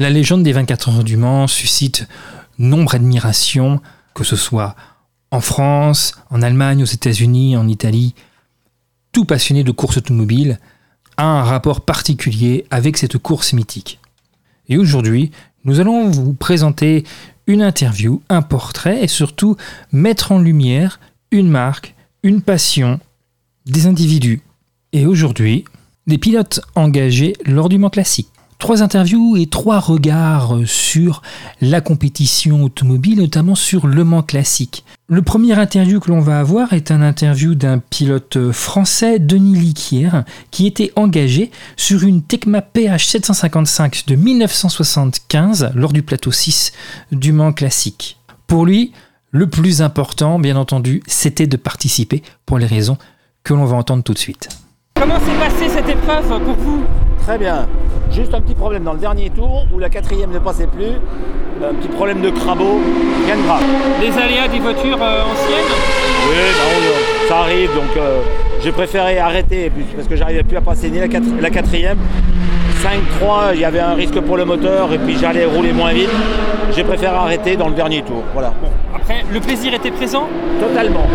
[0.00, 2.06] La légende des 24 heures du Mans suscite
[2.56, 3.80] nombre d'admiration,
[4.14, 4.76] que ce soit
[5.32, 8.14] en France, en Allemagne, aux États-Unis, en Italie.
[9.10, 10.60] Tout passionné de course automobile
[11.16, 13.98] a un rapport particulier avec cette course mythique.
[14.68, 15.32] Et aujourd'hui,
[15.64, 17.02] nous allons vous présenter
[17.48, 19.56] une interview, un portrait et surtout
[19.90, 21.00] mettre en lumière
[21.32, 23.00] une marque, une passion,
[23.66, 24.42] des individus.
[24.92, 25.64] Et aujourd'hui,
[26.06, 28.28] des pilotes engagés lors du Mans Classique.
[28.58, 31.22] Trois interviews et trois regards sur
[31.60, 34.84] la compétition automobile, notamment sur Le Mans Classique.
[35.08, 40.24] Le premier interview que l'on va avoir est un interview d'un pilote français, Denis Liquière,
[40.50, 46.72] qui était engagé sur une Tecma PH 755 de 1975 lors du plateau 6
[47.12, 48.18] du Mans Classique.
[48.48, 48.92] Pour lui,
[49.30, 52.98] le plus important, bien entendu, c'était de participer pour les raisons
[53.44, 54.48] que l'on va entendre tout de suite.
[54.94, 56.84] Comment s'est passée cette épreuve pour vous?
[57.22, 57.66] Très bien.
[58.10, 60.92] Juste un petit problème dans le dernier tour où la quatrième ne passait plus.
[61.62, 62.80] Un petit problème de crabeau,
[63.26, 63.62] rien de grave.
[64.00, 65.74] Les aléas des voitures euh, anciennes
[66.28, 68.20] Oui, bah, ça arrive donc euh,
[68.62, 71.06] j'ai préféré arrêter parce que j'arrivais plus à passer ni la,
[71.40, 71.98] la quatrième.
[73.20, 76.10] 5-3, il y avait un risque pour le moteur et puis j'allais rouler moins vite.
[76.74, 78.22] J'ai préféré arrêter dans le dernier tour.
[78.32, 78.52] Voilà.
[78.94, 80.28] après, le plaisir était présent
[80.60, 81.06] Totalement.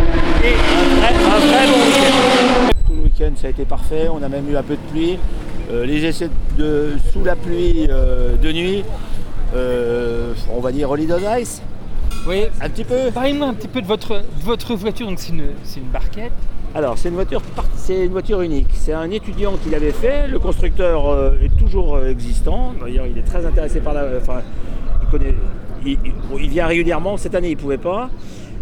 [0.44, 2.74] Et un vrai, un vrai bon week-end.
[2.88, 4.10] Tout le week-end, ça a été parfait.
[4.14, 5.18] On a même eu un peu de pluie.
[5.72, 8.84] Euh, les essais de, sous la pluie euh, de nuit,
[9.56, 11.62] euh, on va dire on Ice.
[12.28, 12.44] Oui.
[12.62, 13.12] Un petit peu.
[13.14, 15.08] Parlez-moi un petit peu de votre, votre voiture.
[15.08, 16.34] Donc c'est une, une barquette.
[16.76, 17.42] Alors c'est une voiture,
[17.76, 18.70] c'est une voiture unique.
[18.74, 20.28] C'est un étudiant qui l'avait fait.
[20.28, 22.74] Le constructeur est toujours existant.
[22.82, 24.06] D'ailleurs, il est très intéressé par la.
[24.18, 24.42] Enfin,
[25.02, 25.36] il connaît.
[25.86, 27.18] Il, vient régulièrement.
[27.18, 28.10] Cette année, il ne pouvait pas.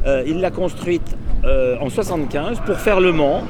[0.05, 3.43] il l'a construite en 75 pour faire le Mans.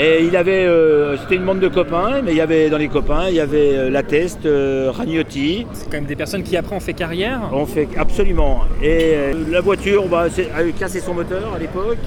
[0.00, 2.86] Et il avait, euh, c'était une bande de copains, mais il y avait dans les
[2.86, 5.66] copains, il y avait euh, la Test, euh, Ragnotti.
[5.72, 7.40] C'est quand même des personnes qui après ont fait carrière.
[7.52, 8.60] On fait absolument.
[8.80, 9.16] Et
[9.50, 11.98] la voiture bah, a eu cassé son moteur à l'époque.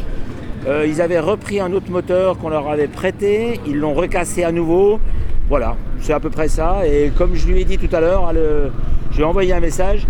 [0.87, 5.01] ils avaient repris un autre moteur qu'on leur avait prêté, ils l'ont recassé à nouveau.
[5.49, 6.87] Voilà, c'est à peu près ça.
[6.87, 8.31] Et comme je lui ai dit tout à l'heure,
[9.11, 10.07] je lui ai envoyé un message.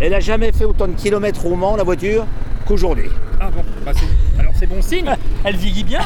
[0.00, 2.24] Elle n'a jamais fait autant de kilomètres au Mans, la voiture,
[2.64, 3.10] qu'aujourd'hui.
[3.38, 3.92] Ah bon, bah,
[4.38, 5.10] alors c'est bon signe,
[5.44, 6.00] elle vieillit bien.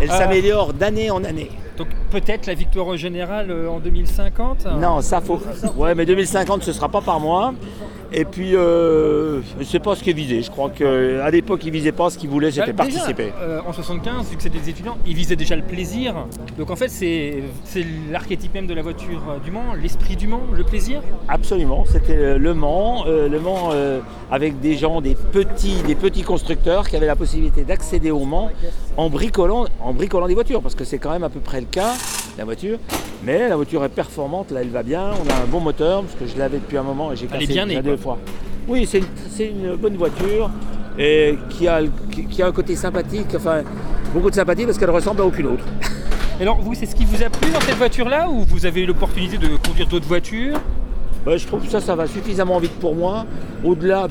[0.00, 1.50] Elle euh, s'améliore d'année en année.
[1.76, 5.40] Donc peut-être la victoire générale euh, en 2050 Non, ça faut.
[5.76, 7.52] Ouais, mais 2050 ce sera pas par mois.
[8.16, 10.40] Et puis, euh, c'est pas ce qui est visé.
[10.40, 13.32] Je crois qu'à l'époque, ils visaient pas ce qu'ils voulaient, c'était bah, participer.
[13.40, 16.14] Euh, en 75, vu que c'était des étudiants, ils visaient déjà le plaisir.
[16.56, 17.42] Donc en fait, c'est
[18.12, 21.84] l'archétype même de la voiture du Mans, l'esprit du Mans, le plaisir Absolument.
[21.88, 23.70] C'était le Mans, le Mans
[24.30, 28.50] avec des gens, des petits, des petits constructeurs qui avaient la possibilité d'accéder au Mans
[28.96, 31.70] en bricolant, en bricolant des voitures, parce que c'est quand même à peu près le
[31.70, 31.94] cas,
[32.38, 32.78] la voiture.
[33.24, 36.14] Mais la voiture est performante, là elle va bien, on a un bon moteur, parce
[36.14, 38.18] que je l'avais depuis un moment et j'ai cassé bien deux fois.
[38.68, 40.50] Oui, c'est une, bonne voiture
[40.98, 41.80] et qui a,
[42.30, 43.62] qui, a un côté sympathique, enfin
[44.12, 45.64] beaucoup de sympathie parce qu'elle ressemble à aucune autre.
[46.40, 48.86] Alors vous, c'est ce qui vous a plu dans cette voiture-là ou vous avez eu
[48.86, 50.60] l'opportunité de conduire d'autres voitures?
[51.24, 53.24] Bah, Je trouve que ça, ça va suffisamment vite pour moi.
[53.64, 54.08] Au-delà,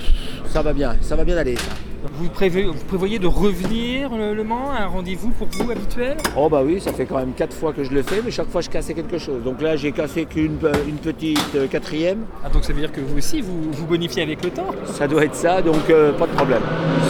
[0.49, 1.55] ça va bien, ça va bien aller.
[2.11, 6.17] Vous, prévoyez de revenir le, Mans à un rendez-vous pour vous habituel?
[6.35, 8.49] Oh bah oui, ça fait quand même quatre fois que je le fais, mais chaque
[8.49, 9.41] fois je cassais quelque chose.
[9.43, 12.25] Donc là j'ai cassé qu'une une petite euh, quatrième.
[12.43, 14.67] Ah donc ça veut dire que vous aussi vous vous bonifiez avec le temps?
[14.85, 16.61] Ça doit être ça, donc euh, pas de problème.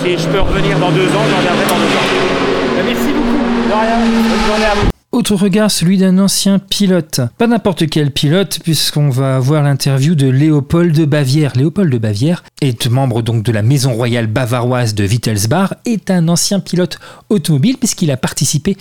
[0.04, 2.75] Si je peux revenir dans deux ans, j'en reviendrai dans deux ans.
[2.75, 3.70] Bah, merci beaucoup.
[3.70, 4.93] De rien, bonne journée à vous.
[5.13, 7.22] Autre regard, celui d'un ancien pilote.
[7.38, 11.53] Pas n'importe quel pilote, puisqu'on va voir l'interview de Léopold de Bavière.
[11.56, 16.28] Léopold de Bavière est membre donc de la maison royale bavaroise de Wittelsbach, est un
[16.29, 16.97] ancien pilote
[17.29, 18.75] automobile, puisqu'il a participé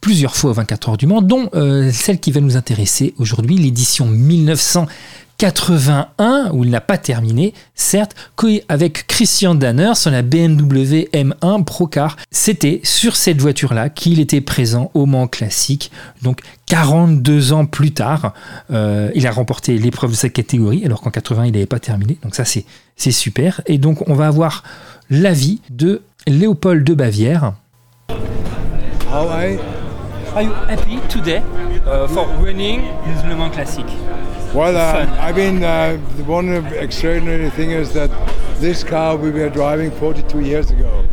[0.00, 3.58] plusieurs fois aux 24 heures du Mans, dont euh, celle qui va nous intéresser aujourd'hui,
[3.58, 4.86] l'édition 1900.
[5.38, 8.14] 81, où il n'a pas terminé, certes,
[8.68, 12.16] avec Christian Danner sur la BMW M1 Procar.
[12.30, 15.90] C'était sur cette voiture-là qu'il était présent au Mans Classique.
[16.22, 18.32] Donc 42 ans plus tard,
[18.70, 22.18] euh, il a remporté l'épreuve de sa catégorie, alors qu'en 80, il n'avait pas terminé.
[22.22, 23.60] Donc ça, c'est super.
[23.66, 24.62] Et donc, on va avoir
[25.10, 27.52] l'avis de Léopold de Bavière.
[29.08, 29.58] How are you?
[30.68, 31.40] Happy today
[31.86, 32.82] uh, for winning
[33.26, 33.86] Le Mans Classic
[34.56, 38.08] Well, uh, I mean, uh, one extraordinary thing is that
[38.58, 41.04] this car we were driving 42 years ago.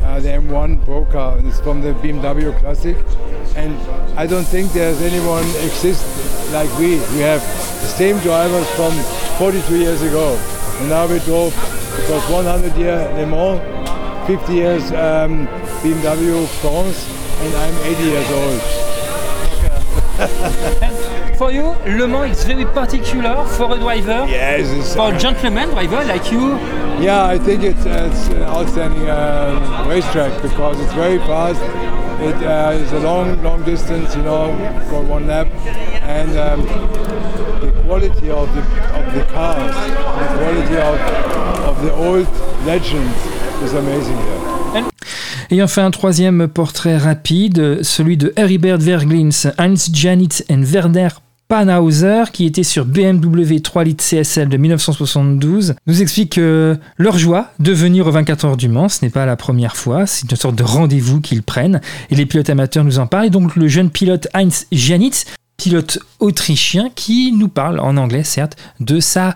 [0.00, 2.96] Uh, the M1 Pro car is from the BMW Classic,
[3.56, 3.76] and
[4.16, 6.06] I don't think there's anyone exists
[6.52, 7.00] like we.
[7.14, 7.42] We have
[7.82, 8.92] the same drivers from
[9.38, 10.38] 42 years ago,
[10.78, 11.52] and now we drove
[11.96, 13.60] because 100 year Le Mans,
[14.28, 15.48] 50 years um,
[15.82, 17.08] BMW France,
[17.40, 18.60] and I'm 80 years old.
[21.38, 25.68] For you, Le Mans is very particular for a driver, Yes, it's, for a gentleman
[25.70, 26.56] driver like you.
[27.00, 31.60] yeah, I think it's, it's an outstanding uh, racetrack because it's very fast.
[32.20, 34.52] It uh, is a long, long distance, you know,
[34.90, 35.46] for one lap,
[36.02, 36.62] and um,
[37.60, 38.62] the quality of the
[38.98, 39.74] of the cars,
[40.18, 40.98] the quality of,
[41.70, 42.26] of the old
[42.66, 43.16] legends
[43.62, 44.84] is amazing here.
[45.50, 51.08] Et enfin, un troisième portrait rapide, celui de Heribert Verglins, Heinz Janitz et Werner
[51.48, 57.52] Panhauser, qui était sur BMW 3 litres CSL de 1972, nous explique que leur joie
[57.58, 60.36] de venir au 24 heures du Mans, ce n'est pas la première fois, c'est une
[60.36, 61.80] sorte de rendez-vous qu'ils prennent,
[62.10, 65.24] et les pilotes amateurs nous en parlent, et donc le jeune pilote Heinz Janitz,
[65.56, 69.34] pilote autrichien, qui nous parle en anglais, certes, de sa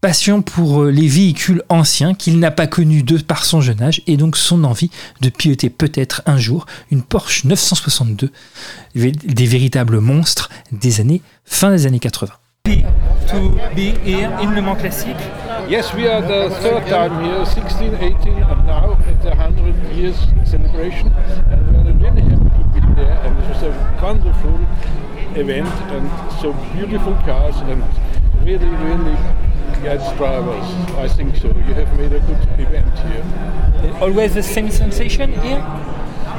[0.00, 4.02] passion pour euh, les véhicules anciens qu'il n'a pas connus de par son jeune âge
[4.06, 4.90] et donc son envie
[5.20, 8.30] de piloter peut-être un jour une Porsche 962,
[8.94, 12.32] vé- des véritables monstres des années fin des années 80.
[13.28, 15.16] To be here in Le Mans Classic.
[15.68, 20.14] Yes, we are the third time here, 16, 18, and now at the 100 years
[20.44, 21.10] celebration.
[21.50, 23.18] And we are really happy to be there.
[23.24, 24.58] And it was a wonderful
[25.34, 26.08] event and
[26.40, 27.82] so beautiful cars and
[28.44, 29.16] really, really
[29.82, 30.66] good drivers.
[30.96, 31.48] I think so.
[31.48, 33.98] You have made a good event here.
[34.00, 35.62] Always the same sensation here.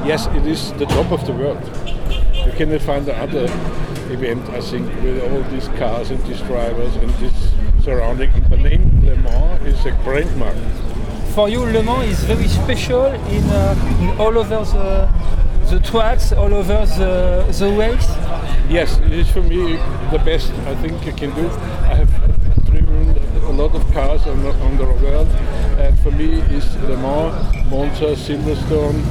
[0.06, 1.64] Yes, it is the top of the world.
[2.46, 3.46] You cannot find another
[4.14, 7.34] event, I think, with all these cars and these drivers and this
[7.84, 8.32] surrounding.
[8.32, 10.56] And the name Le Mans is a brand mark.
[11.34, 15.10] For you, Le Mans is very special in, uh, in all over the,
[15.70, 18.08] the tracks, all over the, the race.
[18.70, 19.74] Yes, it is for me
[20.12, 21.48] the best I think you can do.
[21.48, 22.12] I have
[22.66, 25.28] driven a lot of cars on the, on the world,
[25.80, 27.34] and for me it's Le Mans,
[27.66, 29.02] Monza, Silverstone,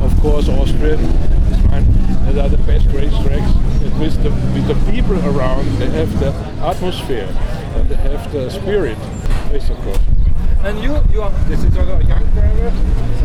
[0.00, 1.84] of course Austria is mine.
[2.24, 3.52] And they are the best racetracks.
[3.82, 6.30] And with the with the people around, they have the
[6.62, 7.28] atmosphere
[7.74, 8.96] and they have the spirit.
[9.50, 9.98] Yes, of course.
[10.62, 12.72] And you, you are This is a young driver.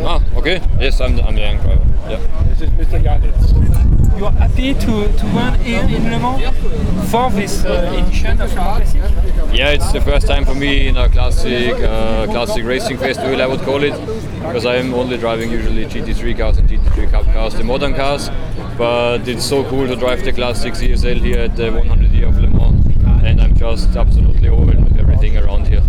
[0.02, 0.60] Ah, okay.
[0.80, 1.86] Yes, I'm, I'm the young driver.
[2.10, 2.20] Yeah.
[2.50, 3.04] This is Mr.
[3.04, 4.18] Janitz.
[4.18, 8.50] you are happy to, to run here in Le Mans for this uh, edition of
[8.50, 9.17] Le Mans Classic.
[9.54, 13.48] Yeah, it's the first time for me in a classic, uh, classic racing festival, I
[13.48, 13.94] would call it,
[14.40, 18.30] because I'm only driving usually GT3 cars and GT3 Cup cars, the modern cars.
[18.78, 22.38] But it's so cool to drive the classic CSL here at the 100 year of
[22.38, 22.86] Le Mans,
[23.24, 25.82] and I'm just absolutely overwhelmed with everything around here.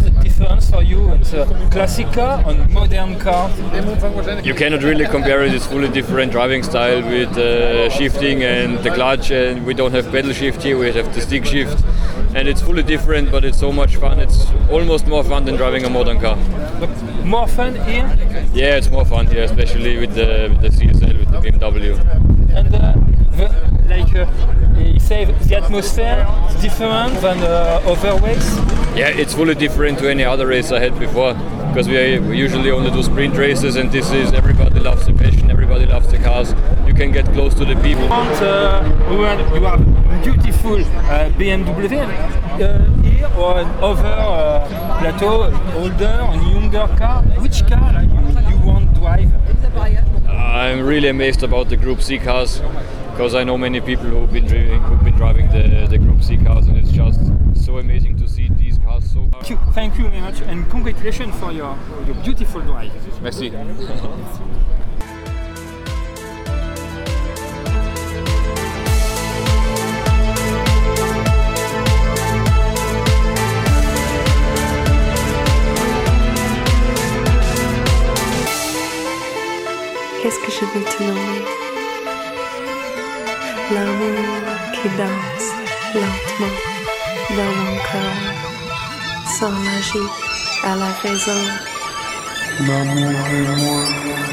[0.00, 3.50] What's the difference for you in the classic car and modern car?
[4.42, 5.52] You cannot really compare it.
[5.52, 10.10] It's fully different driving style with uh, shifting and the clutch, and we don't have
[10.10, 10.78] pedal shift here.
[10.78, 11.84] We have the stick shift,
[12.34, 13.30] and it's fully different.
[13.30, 14.20] But it's so much fun.
[14.20, 16.36] It's almost more fun than driving a modern car.
[17.22, 18.08] More fun here
[18.54, 21.92] Yeah, it's more fun here, especially with the, with the CSL, with the BMW.
[22.56, 22.94] and uh,
[23.36, 23.48] the,
[23.86, 24.24] like uh,
[25.00, 28.56] said, the atmosphere is different than uh, other races.
[28.96, 31.34] Yeah, it's fully different to any other race I had before,
[31.68, 35.50] because we, we usually only do sprint races, and this is everybody loves the passion,
[35.50, 36.54] everybody loves the cars.
[36.86, 38.04] You can get close to the people.
[38.12, 45.44] And, uh, you have- you have beautiful uh, BMW uh, here or other uh, plateau,
[45.76, 47.22] older and younger car.
[47.42, 49.32] Which car you, you want to drive?
[50.28, 52.60] I'm really amazed about the Group C cars,
[53.20, 56.38] because I know many people who've been driving, who've been driving the, the Group C
[56.38, 57.20] cars, and it's just
[57.54, 59.28] so amazing to see these cars so.
[59.30, 62.90] Thank you, thank you very much and congratulations for your, your beautiful drive.
[63.20, 63.52] Merci.
[85.00, 85.50] Danse
[85.94, 86.56] lentement
[87.36, 88.16] dans mon cœur,
[89.38, 90.10] sans magie
[90.62, 91.42] à la raison.
[92.66, 93.82] L'amour et moi,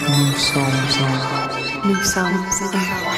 [0.09, 1.87] nous sommes un.
[1.87, 3.16] Nous sommes un.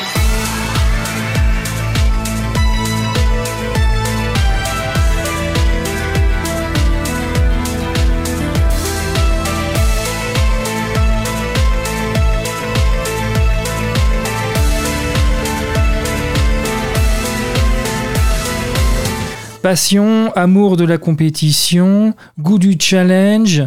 [19.62, 23.63] Passion, amour de la compétition, goût du challenge,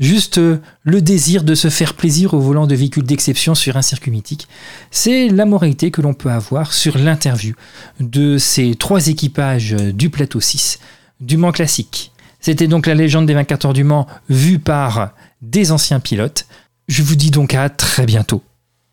[0.00, 3.82] juste euh, le désir de se faire plaisir au volant de véhicules d'exception sur un
[3.82, 4.48] circuit mythique.
[4.90, 7.54] C'est la moralité que l'on peut avoir sur l'interview
[8.00, 10.78] de ces trois équipages euh, du plateau 6
[11.20, 12.12] du Mans classique.
[12.40, 15.10] C'était donc la légende des 24 heures du Mans vue par
[15.42, 16.46] des anciens pilotes.
[16.88, 18.42] Je vous dis donc à très bientôt